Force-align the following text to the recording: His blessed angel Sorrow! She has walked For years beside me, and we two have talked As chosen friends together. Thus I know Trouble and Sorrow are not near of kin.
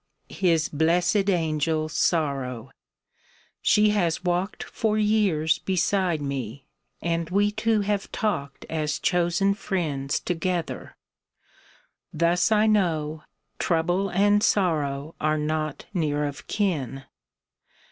His 0.29 0.67
blessed 0.67 1.29
angel 1.29 1.87
Sorrow! 1.87 2.71
She 3.61 3.89
has 3.91 4.23
walked 4.23 4.63
For 4.63 4.97
years 4.97 5.59
beside 5.59 6.23
me, 6.23 6.65
and 7.03 7.29
we 7.29 7.51
two 7.51 7.81
have 7.81 8.11
talked 8.11 8.65
As 8.67 8.97
chosen 8.97 9.53
friends 9.53 10.19
together. 10.19 10.95
Thus 12.11 12.51
I 12.51 12.65
know 12.65 13.21
Trouble 13.59 14.09
and 14.09 14.41
Sorrow 14.41 15.13
are 15.21 15.37
not 15.37 15.85
near 15.93 16.25
of 16.25 16.47
kin. 16.47 17.03